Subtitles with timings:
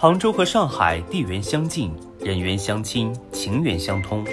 [0.00, 4.24] 杭州和上海地缘相近，人缘相亲，情缘相通，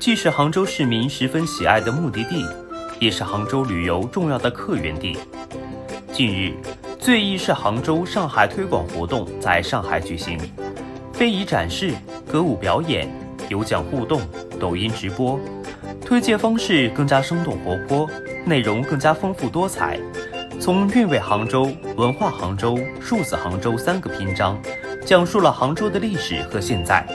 [0.00, 2.42] 既是杭州市民十分喜爱的目的地，
[2.98, 5.18] 也是杭州旅游重要的客源地。
[6.10, 6.54] 近日，
[6.98, 10.38] 最艺是杭州上海推广活动在上海举行，
[11.12, 11.92] 非遗展示、
[12.26, 13.06] 歌舞表演、
[13.50, 14.22] 有奖互动、
[14.58, 15.38] 抖音直播，
[16.00, 18.08] 推介方式更加生动活泼，
[18.46, 20.00] 内容更加丰富多彩。
[20.60, 24.60] 从韵味杭州、文化杭州、数字杭州三个篇章，
[25.06, 27.06] 讲述了杭州的历史和现在。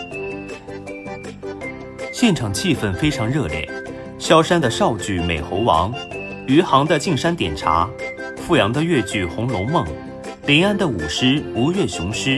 [2.12, 3.70] 现场气氛非常热烈，
[4.18, 5.92] 萧山的少剧《美猴王》，
[6.48, 7.90] 余杭的进山点茶，
[8.38, 9.86] 富阳的越剧《红楼梦》，
[10.46, 12.30] 临安的舞狮《吴越雄狮》，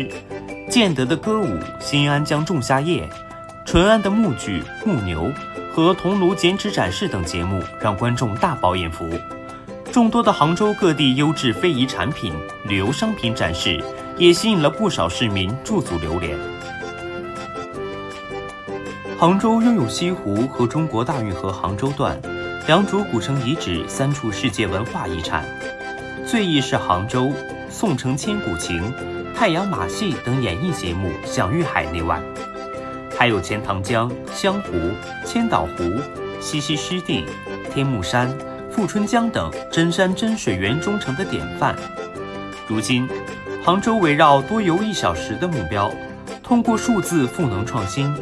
[0.69, 1.45] 建德的歌舞
[1.79, 3.03] 《新安江仲夏夜》，
[3.63, 5.25] 淳安的木剧《木牛》
[5.71, 9.07] 和桐庐剪纸展示等节目，让观众大饱眼福。
[9.95, 12.33] 众多的杭州各地优质非遗产品、
[12.65, 13.81] 旅游商品展示，
[14.17, 16.37] 也吸引了不少市民驻足流连。
[19.17, 22.19] 杭州拥有西湖和中国大运河杭州段
[22.67, 25.45] 两组古城遗址三处世界文化遗产，
[26.27, 27.31] 最忆是杭州、
[27.69, 28.91] 宋城千古情、
[29.33, 32.21] 太阳马戏等演艺节目享誉海内外，
[33.17, 34.73] 还有钱塘江、湘湖、
[35.25, 35.89] 千岛湖、
[36.41, 37.23] 西溪湿地、
[37.73, 38.29] 天目山。
[38.75, 41.73] 富春江等真山真水园中城的典范。
[42.67, 43.07] 如今，
[43.63, 45.89] 杭州围绕多游一小时的目标，
[46.43, 48.13] 通过数字赋能创新，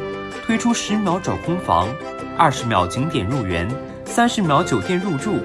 [0.46, 1.88] 推出十秒找空房、
[2.38, 3.68] 二十秒景点入园、
[4.04, 5.40] 三十秒酒店入住，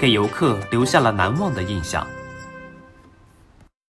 [0.00, 2.06] 给游客留下了难忘的印象。